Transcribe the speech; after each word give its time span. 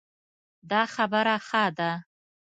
دا 0.71 0.81
خبره 0.95 1.35
ښه 1.47 1.65
ده 1.77 1.91